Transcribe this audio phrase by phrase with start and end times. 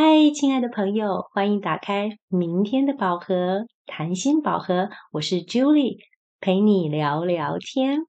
[0.00, 4.90] 嗨，亲爱的朋友，欢迎打开明天的宝盒——谈心宝盒。
[5.10, 5.96] 我是 Julie，
[6.38, 8.02] 陪你聊聊天。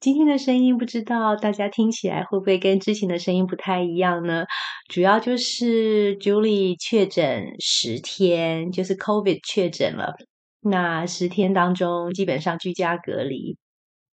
[0.00, 4.46] 今天的声音不知道大家听起来会不会跟之前的声音不太一样呢？
[4.88, 10.14] 主要就是 Julie 确诊十天，就是 COVID 确诊了。
[10.62, 13.58] 那十天当中，基本上居家隔离，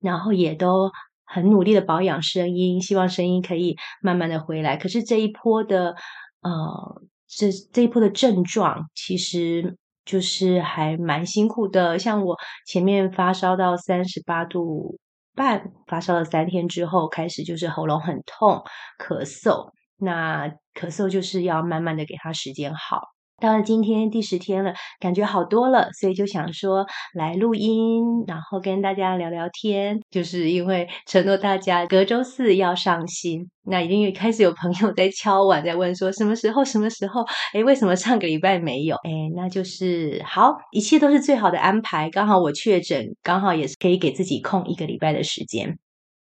[0.01, 0.91] 然后也都
[1.23, 4.75] 很努力的保养声音，希望声音可以慢慢的回来。
[4.75, 5.95] 可是这一波的。
[6.41, 11.97] 呃，这这一波的症状其实就是还蛮辛苦的。
[11.97, 14.99] 像我前面发烧到三十八度
[15.35, 18.63] 半，发烧了三天之后，开始就是喉咙很痛、
[18.99, 19.71] 咳嗽。
[19.97, 23.01] 那咳嗽就是要慢慢的给他时间好。
[23.41, 29.99] 到了今天第十天了，感觉好多了，所以就想说来录音，然后跟大家聊聊天。
[30.11, 36.63] 就是因为承诺大家隔周四要上新，那已经开始有朋友在敲碗，在问说什么时候？
[36.63, 37.25] 什么时候？
[37.53, 38.95] 哎，为什么上个礼拜没有？
[38.97, 42.11] 哎，那就是好，一切都是最好的安排。
[42.11, 45.79] 刚好我确诊，刚好也是可以给自己空一个礼拜的时间。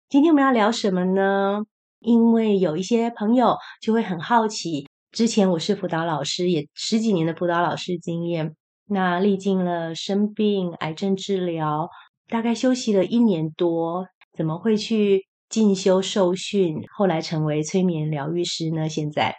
[0.09, 1.59] 今天我们要聊什么呢？
[1.99, 4.87] 因为有一些朋友就会很好奇。
[5.11, 8.55] 之前我是辅导老师，也十几年的辅导老师经验。
[8.87, 11.89] 那历经了生病、癌症治疗，
[12.29, 18.87] 大概休息了一年多，怎么会去进修受训，后来成为催眠疗愈师呢？
[18.87, 19.35] 现在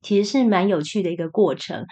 [0.00, 1.84] 其实是蛮有趣的一个过程。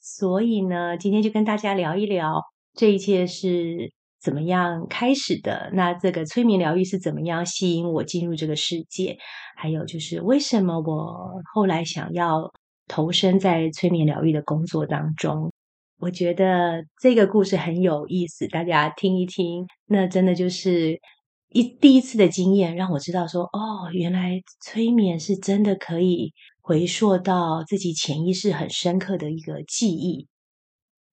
[0.00, 2.42] 所以呢，今天就跟大家聊一聊
[2.74, 5.70] 这一切是怎么样开始的。
[5.72, 9.16] 那这个催眠疗愈是怎么样吸引我进入这个世界？
[9.56, 12.52] 还有就是为什么我后来想要。
[12.88, 15.52] 投身在催眠疗愈的工作当中，
[15.98, 19.66] 我觉得这个故事很有意思，大家听一听。
[19.86, 21.00] 那真的就是
[21.48, 26.32] 一第一次的经验，让我知道说，哦，原来催眠是真的可以
[26.62, 30.28] 回溯到自己潜意识很深刻的一个记忆。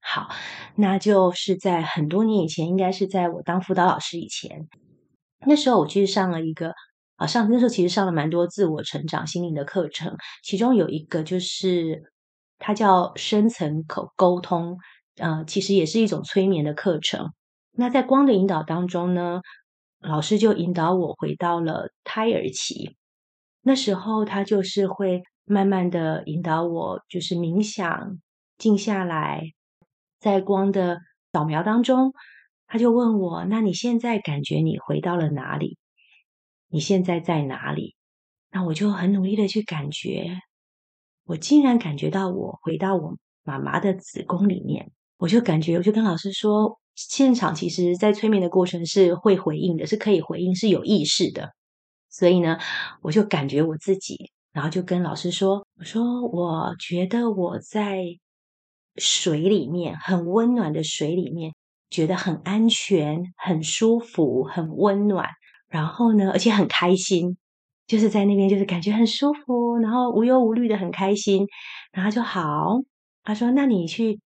[0.04, 0.30] 好，
[0.76, 4.68] 那就是在很多年以前，应该是在我当辅导老师以前，
[5.48, 6.74] 那时候我去上了一个。
[7.16, 12.12] 啊，上那时候其实上了蛮多自我成长、心灵的课程，其中有一个就是
[12.58, 14.80] 它叫深层口沟通，
[15.18, 17.32] 呃，其实也是一种催眠的课程。
[17.72, 19.42] 那在光的引导当中呢，
[20.00, 22.98] 老师就引导我回到了胎儿期，
[23.62, 28.18] 那时候他就是会慢慢的引导我，就是冥想、
[28.58, 29.44] 静下来，
[30.24, 31.02] 在光的
[31.34, 32.14] 扫描当中，
[32.66, 35.78] 他就问我：那你现在感觉你回到了哪里？
[36.70, 37.96] 你现在在哪里？
[38.50, 40.40] 那我就很努力的去感觉，
[41.26, 51.54] 我竟然感觉到我回到我妈妈的子宫里面，我就感觉，我就跟老师说，现场其实在催眠的过程是会回应的，是可以回应，是有意识的。
[52.10, 52.58] 所以呢，
[53.02, 58.04] 我就感觉我自己，然后就跟老师说，我说我觉得我在
[58.98, 61.54] 水里面，很温暖的水里面，
[61.90, 65.30] 觉得很安全、很舒服、很温暖。
[65.68, 67.38] 然后呢，而且很开心，
[67.88, 71.48] 就是在那边，就是感觉很舒服，然后无忧无虑的很开心。
[71.92, 72.80] 然后就好，
[73.24, 74.20] 他说：“那你去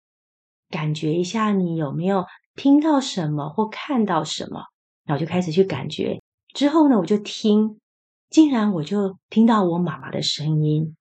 [0.69, 2.25] 感觉一下，你有没有
[2.56, 4.62] 听到什么或看到什么？”
[5.06, 6.21] 然后就开始去感觉。
[6.53, 7.78] 之后呢，我就听，
[8.28, 10.97] 竟然我就听到我妈妈的声音。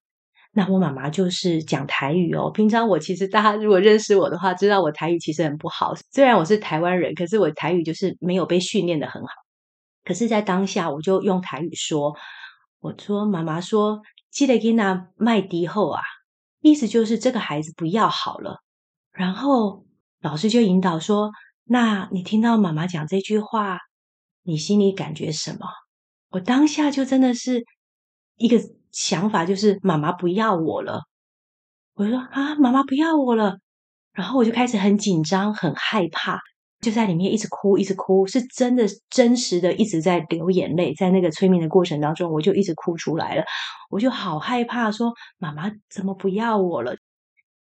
[0.58, 2.50] 那我妈妈就是讲台语哦。
[2.50, 5.94] 平常我其实大家如果认识我的话，知道我台语其实很不好。
[6.12, 9.28] 虽然我是台湾人，可是我台语就是没有被训练的很好。
[10.06, 12.16] 可是，在当下，我就用台语说
[12.80, 14.02] ：“我说，妈妈说，
[14.32, 16.02] 记得给那麦迪后啊，
[16.62, 18.60] 意思就是这个孩子不要好了。”
[19.12, 19.86] 然后
[20.22, 21.32] 老师就引导说
[21.68, 23.80] ：“那你听到妈妈讲这句话，
[24.44, 25.68] 你心里感觉什么？”
[26.32, 27.66] 我当下就真的是
[28.38, 28.58] 一个
[28.96, 31.02] 想法，就是妈妈不要我了。
[31.96, 33.58] 我就说：“啊，妈妈不要我了。”
[34.14, 36.40] 然后我就开始很紧张，很害怕。
[36.80, 43.44] 就在里面一直哭，一直哭，是真的真实的一直在流眼泪，在那个催眠的过程当中，我就一直哭出来了，
[43.90, 46.96] 我就好害怕，说妈妈怎么不要我了？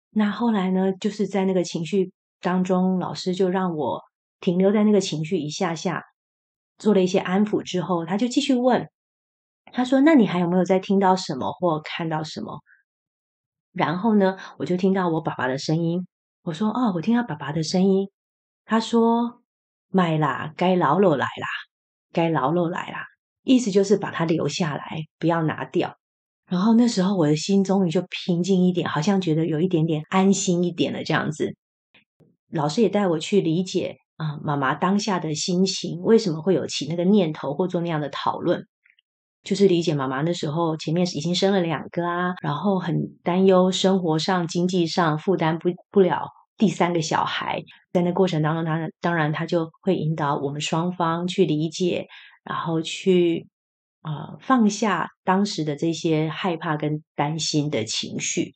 [0.10, 0.92] 那后来呢？
[1.00, 2.12] 就是在那个情绪
[2.42, 4.02] 当中，老师就让我
[4.42, 6.04] 停留在那个情绪一下下，
[6.78, 8.90] 做了一些安抚之后，他就继续问，
[9.74, 12.60] 他说：“那你还有没有在听到什么或看到什么？”
[13.74, 16.06] 然后呢，我就听到我爸爸的声音，
[16.44, 18.10] 我说：“哦，我听到爸爸的声音。”
[18.66, 19.42] 他说
[19.90, 21.48] ：“卖啦，该老了来啦，
[22.12, 23.06] 该老了来啦。”
[23.44, 25.96] 意思就是把它留下来，不要拿掉。
[26.48, 31.04] 然后那时候我的心终于就平静一点，好像觉得有一点点安心一点了。
[31.04, 31.56] 这样子，
[32.52, 38.68] 老师也带我去理解啊，妈妈当下的心情为什么会有起那个念头或做那样的讨论。
[39.44, 46.28] 就是理解妈妈那时候前面已经生了两个啊，然后很担忧生活上、经济上负担不不了
[46.58, 47.64] 第三个小孩。
[47.92, 52.08] 在那过程当中，他当然他就会引导我们双方去理解，
[52.44, 53.48] 然后去
[54.04, 58.54] 呃放下当时的这些害怕跟担心的情绪。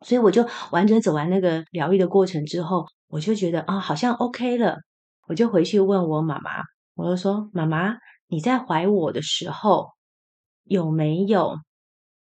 [0.00, 4.78] 所以我就完整走完那个疗愈的过程之后，我就觉得啊，好像 OK 了。
[5.26, 6.50] 我就回去问我妈妈，
[6.94, 7.96] 我就说：“妈妈，
[8.28, 9.88] 你在怀我的时候
[10.64, 11.56] 有没有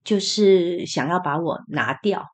[0.03, 2.25] 就是想要把我拿掉？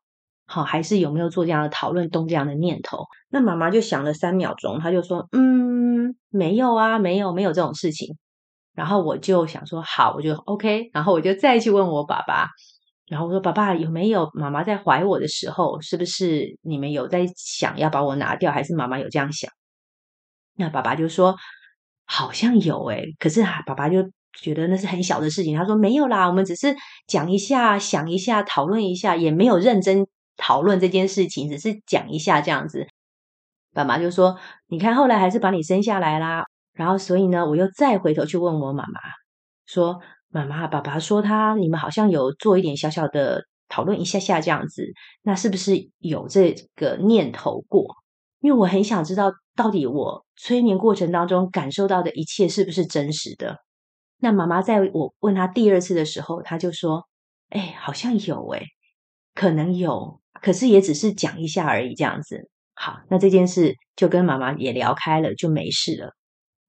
[0.46, 8.16] 好，还是有没有做这样的讨论、动这样的念头？”那妈妈就想了三秒钟，她就说：“嗯，没有啊，没有，没有这种事情。”
[8.74, 12.48] 然后我就想说：“好，我就 OK。”然后我就再去问我爸爸。
[13.06, 19.50] 然后我说：“爸爸有没有妈妈在怀我的时候，是不是你们有在想要把我拿掉，还是妈妈有这样想？”
[20.56, 21.36] 那爸爸就说
[22.06, 24.10] ：“好像有诶，可是爸爸就
[24.40, 25.56] 觉得那是很小的事情。
[25.56, 26.74] 他说没有啦，我们只是
[27.06, 32.86] 讲一下、想一下、讨论一下，也没有认真讨论这件事情，只是讲一下这样子。”
[33.72, 34.38] 爸爸就说
[34.68, 36.44] ：“你看，后来还是把你生下来啦。
[36.74, 39.00] 然后，所以呢，我又再回头去问我妈妈
[39.66, 40.00] 说。”
[40.34, 44.82] 妈妈，爸爸说他你们好像有做一点小小的讨论一下下这样子，
[45.22, 47.86] 那是不是有这个念头过？
[48.40, 53.58] 因为我很想知道，到底我催眠过程当中感受到的一切是不是真实的？
[54.18, 57.06] 那妈妈在我问他第二次的时候，他就说
[57.50, 58.62] ：“哎，好像有，哎，
[59.34, 66.12] 可能有，可是也只是讲一下而已，这样子。”好，那这件事就跟妈妈也聊开了，就没事了。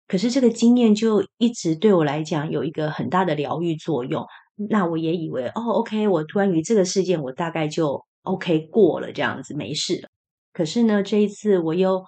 [0.08, 4.24] 可是这个经验就一直对我来讲有一个很大的疗愈作用。
[4.70, 10.10] 那我也以为哦，OK，我关于这个事件，我大概就 OK 过了，这样子没事了。
[10.54, 12.04] 可是呢，这一次我又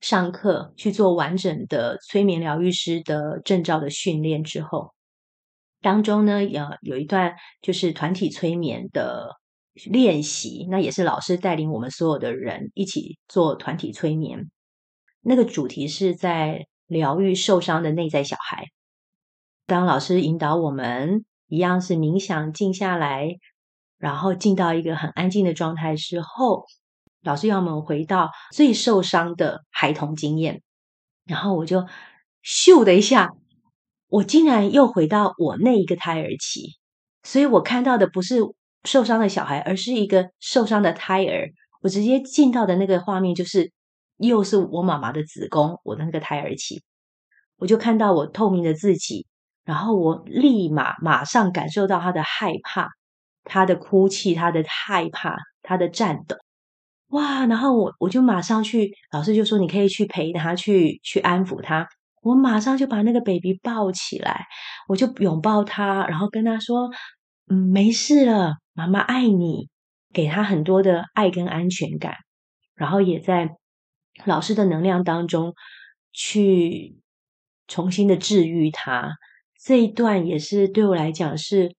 [0.00, 4.94] 上课去做完整的催眠疗愈师的证照的训练之后，
[5.80, 9.36] 当中呢，有有一段就是团体催眠的
[9.90, 14.50] 练习，那也是老师带领我们所有的人一起做团体催眠。
[15.20, 16.66] 那个主题是在。
[16.90, 18.64] 疗愈受伤的内在小孩。
[19.64, 23.28] 当老师引导我们一样是冥想静下来，
[23.96, 26.64] 然后进到一个很安静的状态之后，
[27.22, 30.62] 老师要我们回到最受伤的孩童经验。
[31.24, 31.86] 然后我就
[32.44, 33.30] 咻的一下，
[34.08, 36.78] 我竟然又回到我那一个胎儿期。
[37.22, 38.40] 所以我看到的不是
[38.84, 41.48] 受伤的小孩，而是一个受伤的胎儿。
[41.82, 43.72] 我直接进到的那个画面就是。
[44.22, 46.82] 又是我妈妈的子宫，我的那个胎儿期，
[47.56, 49.26] 我就看到我透明的自己，
[49.64, 52.90] 然后我立马马上感受到他的害怕，
[53.44, 56.36] 他的哭泣，他的害怕，他的颤抖，
[57.10, 57.46] 哇！
[57.46, 61.86] 然后我我就马上去，老师就说你可以去陪他，去去安抚他。
[62.22, 64.46] 我马上就把那个 baby 抱起来，
[64.88, 66.90] 我就拥抱他，然后跟他说：“，
[67.72, 69.68] 没事了，妈妈爱你。”
[70.12, 72.16] 给他很多的爱跟安全感，
[72.74, 73.50] 然后也在。
[74.26, 75.54] 老师的能量当中，
[76.12, 76.98] 去
[77.68, 79.12] 重新的治愈他
[79.64, 81.74] 这一段，也是对我来讲是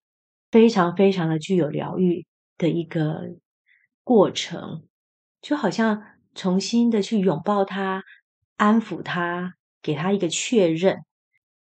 [0.50, 2.26] 非常非常的具有疗愈
[2.58, 3.22] 的一个
[4.04, 4.82] 过程，
[5.42, 6.04] 就好像
[6.36, 8.04] 重新的去拥抱他，
[8.58, 10.98] 安抚他，给他一个确认，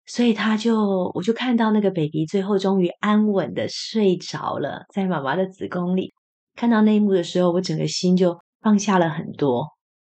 [0.07, 6.13] 所以他就我就看到那个 baby 最后终于安稳的睡着了，在妈妈的子宫里，
[6.55, 9.69] 看到那一幕的时候，我整个心就放下了很多。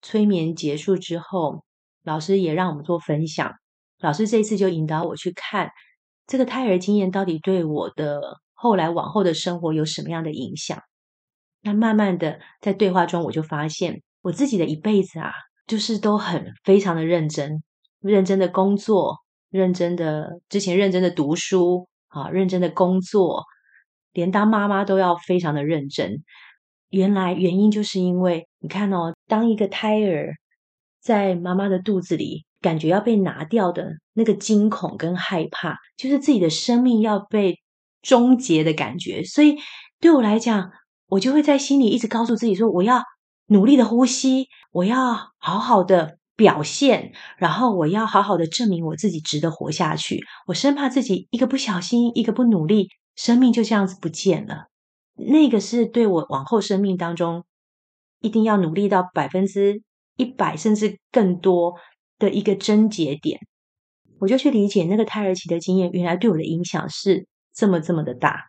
[0.02, 1.62] 催眠结束之后，
[2.02, 3.52] 老师也让我们做分享。
[3.99, 5.70] 老师这次就引导我去看
[6.26, 10.80] 这个胎儿经验到底对我的后来往后的生活有什么样的影响。
[11.62, 15.32] 那慢慢的在对话中，我就发现我自己的一辈子啊，
[15.66, 17.62] 就是都很非常的认真，
[18.00, 19.18] 认真的工作，
[19.50, 23.44] 认真的之前认真的读书啊，认真的工作，
[24.12, 26.22] 连当妈妈都要非常的认真。
[26.88, 30.34] 原来原因就是因为你看哦，当一个胎儿
[31.00, 37.60] 在妈妈的肚子里，感觉要被拿掉的那个惊恐跟害怕，就是自己的生命要被
[38.02, 39.22] 终结的感觉。
[39.22, 39.56] 所以
[40.00, 40.72] 对我来讲，
[41.10, 43.02] 我就会在心里一直告诉自己说：我要
[43.46, 50.20] 努力的呼吸，我要好好的表现，然后我要好好的证明我自己值得活下去。
[50.46, 54.68] 我生怕自己一个不小心，一个不努力，生命就这样子不见了。
[55.16, 57.44] 那个是对我往后生命当中
[58.20, 59.82] 一定要努力到百分之
[60.16, 61.74] 一百甚至更多
[62.18, 63.40] 的一个症结点，
[64.20, 68.44] 我就去理解那个胎儿期的经验，原来对我的影响是这么这么的大。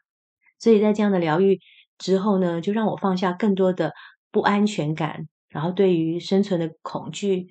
[0.59, 1.59] 所以在这样的疗愈
[2.01, 3.93] 之后呢，就让我放下更多的
[4.31, 7.48] 不安全感，然后对于生存的恐惧，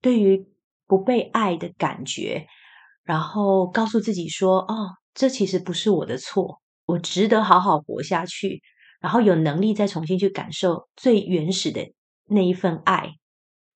[0.00, 0.44] 对于
[0.88, 2.46] 不被爱的感觉，
[3.04, 8.62] 然后告诉自己说：“哦。”这其实不是我的错，我值得好好活下去，
[9.00, 11.82] 然后有能力再重新去感受最原始的
[12.28, 13.10] 那一份爱。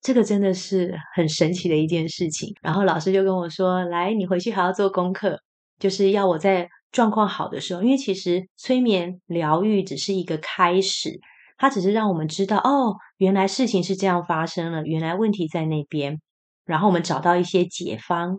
[0.01, 2.55] 这个真的是很神奇的一件事情。
[2.63, 5.37] 然后老师就跟我说：“来，你回去还要做功课，
[5.81, 11.21] 就是要我在状况好的时候，因为其实催眠疗愈只是一个开始，
[11.59, 16.21] 它只是让我们知道，哦，原来事情是这样发生了，原来问题在那边，
[16.65, 18.39] 然后我们找到一些解方，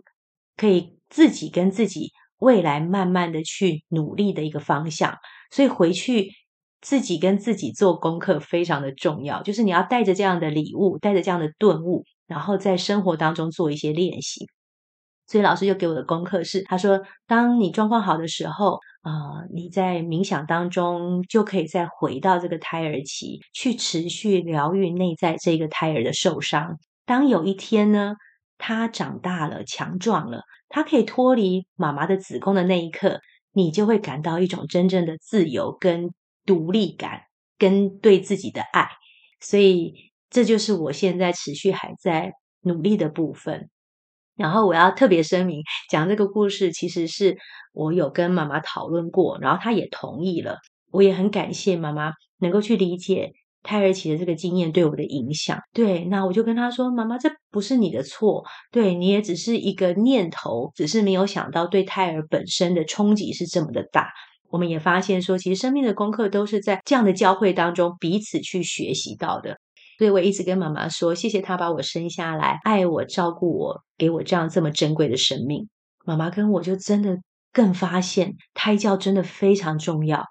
[0.56, 5.16] 可以自己跟自己未来慢慢的去努力的一个方向。
[5.52, 6.30] 所以回去。”
[6.82, 14.46] 自己跟自己做功课非常的重要，就是你要带着这样的礼物，带着这样的顿悟，然后在生活当中做一些练习。
[15.26, 26.78] 所以老师就给我的功课是，他说，当你状况好的时候，啊，你在冥想当中就可以再回到这个胎儿期，去持续疗愈内在这个胎儿的受伤。
[27.04, 28.14] 当有一天呢，
[28.58, 33.20] 他长大了，强壮了，他可以脱离妈妈的子宫的那一刻，
[33.52, 36.10] 你就会感到一种真正的自由跟。
[36.46, 37.22] 独立感
[37.58, 38.86] 跟对自己的爱，
[39.40, 42.30] 所以这就是我现在持续还在
[42.60, 43.68] 努力的部分。
[44.36, 47.36] 然后我要特别声明，讲这个故事其实是
[47.72, 50.58] 我有跟妈妈讨论过，然后她也同意了。
[50.92, 53.32] 我也很感谢妈妈能够去理解。
[53.62, 64.10] 胎儿期的这个经验对我的影响，对，那我就跟她说：“妈妈，这不是你的错，对你也只是一个念头，只是没有想到对胎儿本身的冲击是这么的大。”
[64.50, 69.58] 我们也发现说，其实生命的功课都是在这样的交汇当中彼此去学习到的。
[69.98, 75.68] 所以我一直跟妈妈说，谢谢她把我生下来，爱我、照顾我，给我这样这么珍贵的生命。
[76.04, 77.18] 妈妈跟我就真的
[77.52, 80.24] 更发现，胎教真的非常重要。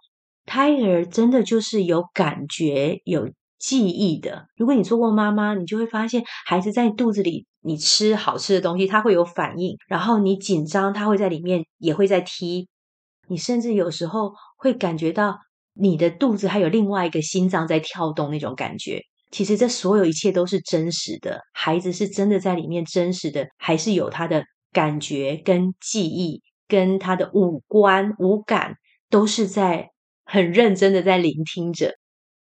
[0.45, 4.45] 胎儿真的就是有感觉、有记忆的。
[4.55, 12.67] 如果你做过妈妈，你就会发现，孩子在肚子里，你吃好吃的东西，他会有反应；然后你紧张，他会在里面也会在踢。
[13.27, 15.39] 你甚至有时候会感觉到
[15.73, 19.01] 你的肚子还有另外一个心脏在跳动那种感觉。
[19.31, 28.75] 其实这所有一切都是真实的，孩子是真的在里面真实的，还是有他的感觉跟记忆，跟他的五官五感
[29.09, 29.89] 都是在。
[30.27, 31.93] 很认真的在聆听着，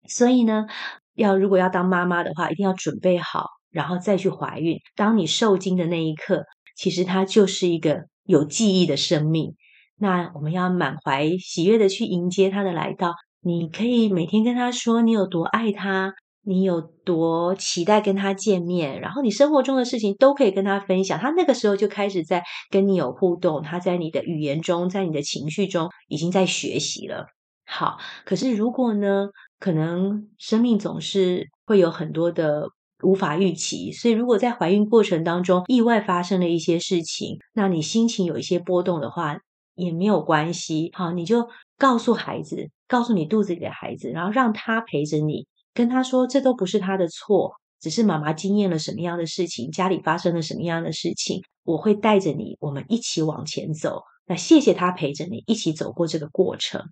[0.06, 0.66] 所以呢，
[1.14, 4.78] 要如果要当妈妈的话，一定要准备好，然后再去怀孕。
[4.94, 6.44] 当你受精的那一刻，
[6.76, 9.54] 其实它就是一个有记忆的生命。
[9.96, 13.14] 那我们要满怀喜悦的去迎接他的来到。
[13.40, 16.12] 你可以每天跟他说你有多爱他，
[16.44, 21.18] 你有多期待跟他见面，然后你生活中的事情都可以跟他分享。
[21.18, 27.26] 他那个时候就开始在跟你有互动，他在你的语言中，在你的情绪中，已经在学习了。
[27.64, 29.28] 好，可是如果呢？
[29.62, 32.66] 可能生命总是会有很多的
[33.04, 39.38] 无法预期，所以如果在怀孕过程当中意外发生了一些事情，那你心情有一些波动的话，
[39.76, 40.90] 也没有关系。
[40.94, 54.02] 好，你就告诉孩子，告诉你肚子里的孩子，然后让他陪着你，跟他说，这都不是他的错，只是妈妈经验了什么样的事情，家里发生了什么样的事情，我会带着你，我们一起往前走。
[54.26, 56.82] 那谢谢他陪着你一起走过这个过程。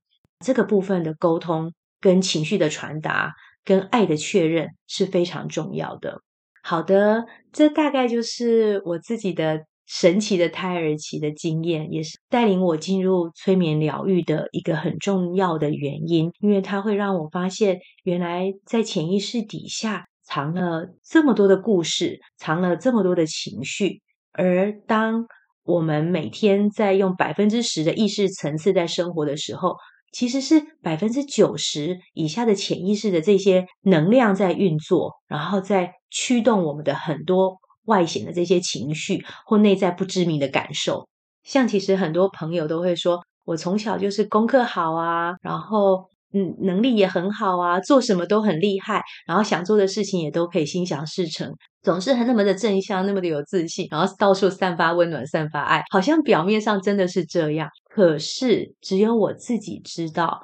[0.45, 3.35] 这个部分的沟通、跟情绪的传达、
[3.65, 6.21] 跟爱的确认是非常重要的。
[6.63, 16.31] 好的，这大概就是我自己的神奇的胎儿期的经验，也是带领我进入催眠疗愈的一个很重要的原因。
[16.39, 24.01] 因为它会让我发现，原来在潜意识底下藏了这么多的故事，藏了这么多的情绪。
[24.33, 25.27] 而当
[25.65, 29.75] 我们每天在用百分之十的意识层次在生活的时候，
[30.13, 41.09] 其实是百分之九十以下的潜意识的这些能量在运作，然后在驱动我们的很多外显的这些情绪或内在不知名的感受。
[41.43, 46.09] 像其实很多朋友都会说，我从小就是功课好啊，然后。
[46.33, 57.69] 嗯，能力也很好啊，做什么都很厉害，然后想做的事情也都可以心想事成，总是很那么的正向，那么的有自信，然后到处散发温暖，散发爱，好像表面上真的是这样。
[57.93, 60.41] 可是只有我自己知道，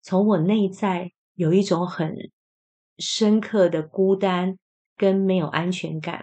[0.00, 2.14] 从我内在有一种很
[2.98, 4.56] 深刻的孤单
[4.96, 6.22] 跟没有安全感，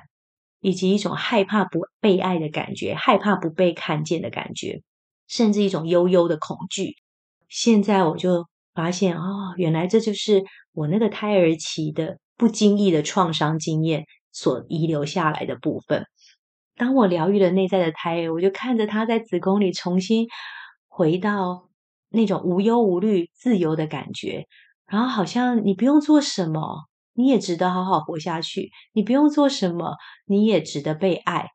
[0.64, 4.82] 以及一种害怕不被爱的感觉，害怕不被看见的感觉，
[5.28, 6.96] 甚至一种悠悠的恐惧。
[7.48, 8.48] 现在我就。
[8.76, 16.08] 发现哦，原来这就是我那个胎儿期的不经意的创伤经验所遗留下来的部分。
[16.76, 20.26] 当我疗愈了内在的胎儿，我就看着他在子宫里重新
[20.88, 21.70] 回到
[22.10, 24.48] 那种无忧无虑、自由的感觉。
[24.88, 31.50] 然后好像你不用做什么，你也值得好好活下去；你不用做什么，你也值得被爱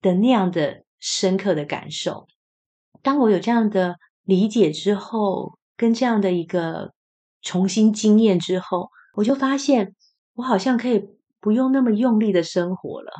[0.00, 2.26] 的那样的深刻的感受。
[3.02, 6.94] 当我有这样的理解之后，跟这样的一个
[7.42, 9.94] 重新经验之后，我就发现
[10.34, 11.08] 我好像可以
[11.40, 13.12] 不用那么用力的生活了。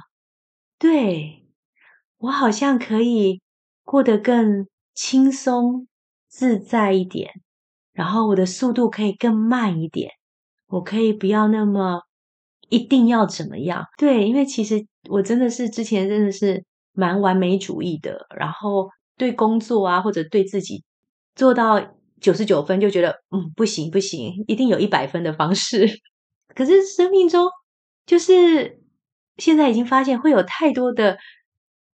[0.78, 1.46] 对
[2.18, 3.40] 我好像可以
[3.84, 5.86] 过得更轻松
[6.28, 7.30] 自在一点，
[7.92, 10.10] 然后我的速度可以更慢一点，
[10.68, 12.00] 我可以不要那么
[12.68, 13.84] 一定要怎么样。
[13.98, 20.84] 对，因为其实我真的是之前真的是蛮完美主义的，然后对工作啊或者对自己
[21.34, 21.80] 做到
[22.20, 25.86] 九十九分就觉得嗯不行不行，一定有一百分的方式。
[26.54, 27.48] 可是生命中
[28.06, 28.80] 就是。
[29.38, 31.18] 现在已经发现会有太多的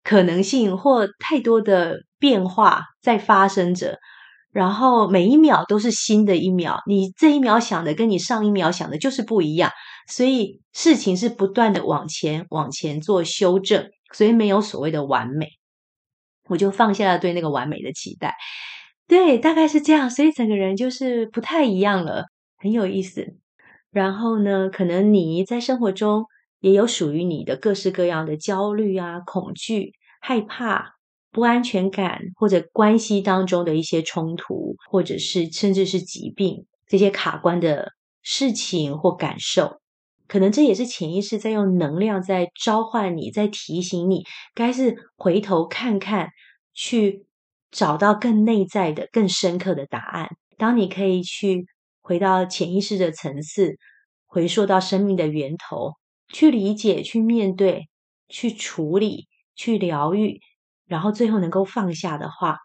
[0.03, 3.97] 可能性，或太多的变化在发生着，
[4.51, 6.81] 然后每一秒都是新的一秒。
[6.87, 9.71] 你这一秒想的跟你上一秒想的就是不一样，
[10.07, 15.47] 所以事情是不断的往前往前做修正，所以没有所谓的完美。
[16.47, 18.35] 我就放下了对那个完美的期待，
[19.07, 22.25] 对，大概是这样，所以整个人就是不太一样了，
[22.57, 23.35] 很有意思。
[23.91, 26.25] 然后呢，可能你在生活中。
[26.61, 30.95] 也有属于你的各式各样的焦虑啊、恐惧、害怕、
[31.31, 39.79] 不安全感，或者关系当中的一些冲突，或者是甚至是疾病这些卡关的事情或感受，
[40.27, 46.29] 可能这也是潜意识在用能量在召唤你，在提醒你，该是回头看看，
[46.73, 47.25] 去
[47.71, 50.29] 找到更内在的、更深刻的答案。
[50.57, 51.65] 当你可以去
[52.01, 53.77] 回到潜意识的层次，
[54.25, 55.93] 回溯到生命的源头。
[56.31, 57.89] 去理解、去面对、
[58.27, 60.39] 去处理、去疗愈，
[60.89, 62.57] 然后最后能够放下的话，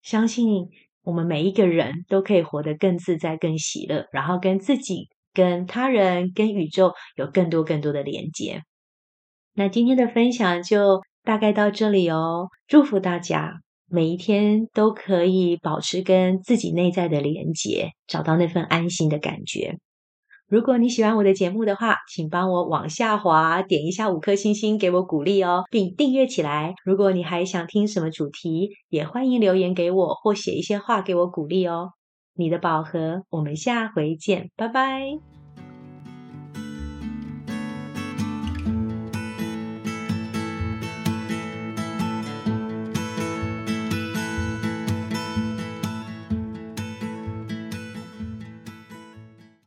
[0.00, 0.68] 相信
[1.02, 8.62] 我们每一个人都可以活得更自在、更喜乐，然后跟自己、跟他人、跟宇宙有更多更多的连接。
[9.52, 19.78] 那今天的分享就大概到这里哦，祝福大家每一天都可以保持跟自己内在的连接，找到那份安心的感觉。
[20.48, 26.74] 如果你喜欢我的节目的话，请帮我往下滑，点一下五颗星星给我鼓励哦，并订阅起来。
[26.84, 31.90] 如果你还想听什么主题，也欢迎留言给我或写一些话给我鼓励哦。
[32.34, 35.33] 你的宝盒，我们下回见，拜拜。